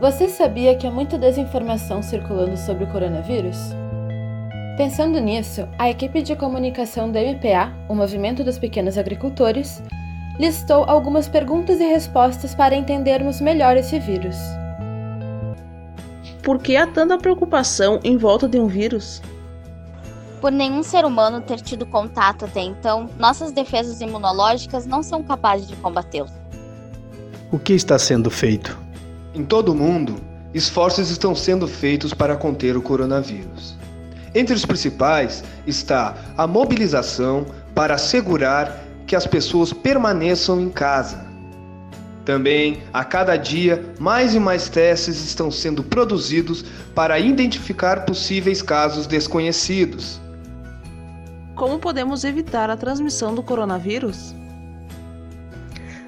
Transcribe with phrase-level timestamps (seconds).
[0.00, 3.58] Você sabia que há muita desinformação circulando sobre o coronavírus?
[4.78, 9.82] Pensando nisso, a equipe de comunicação da MPA, o Movimento dos Pequenos Agricultores,
[10.38, 14.36] listou algumas perguntas e respostas para entendermos melhor esse vírus.
[16.42, 19.20] Por que há tanta preocupação em volta de um vírus?
[20.40, 25.68] Por nenhum ser humano ter tido contato até então, nossas defesas imunológicas não são capazes
[25.68, 26.30] de combatê-lo.
[27.52, 28.89] O que está sendo feito?
[29.34, 30.16] Em todo o mundo,
[30.52, 33.76] esforços estão sendo feitos para conter o coronavírus.
[34.34, 41.28] Entre os principais está a mobilização para assegurar que as pessoas permaneçam em casa.
[42.24, 49.06] Também, a cada dia, mais e mais testes estão sendo produzidos para identificar possíveis casos
[49.06, 50.20] desconhecidos.
[51.54, 54.34] Como podemos evitar a transmissão do coronavírus?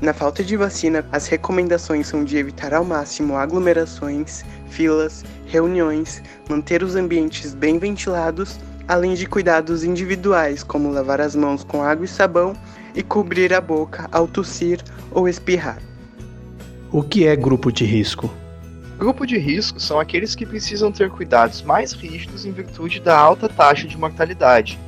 [0.00, 6.82] Na falta de vacina, as recomendações são de evitar ao máximo aglomerações, filas, reuniões, manter
[6.82, 12.08] os ambientes bem ventilados, além de cuidados individuais, como lavar as mãos com água e
[12.08, 12.54] sabão
[12.94, 15.78] e cobrir a boca ao tossir ou espirrar.
[16.92, 18.30] O que é grupo de risco?
[18.98, 23.48] Grupo de risco são aqueles que precisam ter cuidados mais rígidos em virtude da alta
[23.48, 24.78] taxa de mortalidade,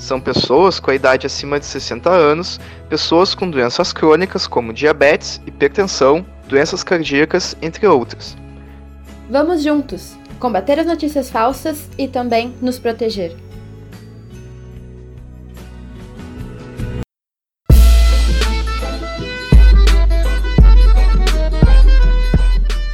[0.00, 5.40] são pessoas com a idade acima de 60 anos, pessoas com doenças crônicas como diabetes,
[5.46, 8.36] hipertensão, doenças cardíacas, entre outras.
[9.28, 13.36] Vamos juntos combater as notícias falsas e também nos proteger.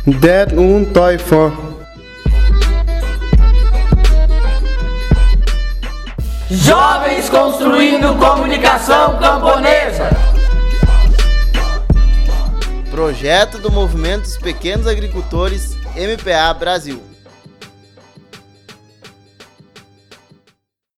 [0.04, 1.66] Det un Teufel.
[6.48, 10.11] Jovens construindo comunicação camponesa.
[12.89, 17.02] Projeto do Movimento dos Pequenos Agricultores MPA Brasil.